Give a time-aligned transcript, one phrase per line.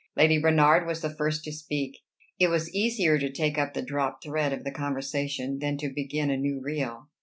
[0.17, 1.99] Lady Bernard was the first to speak.
[2.39, 6.31] It was easier to take up the dropped thread of the conversation than to begin
[6.31, 7.09] a new reel.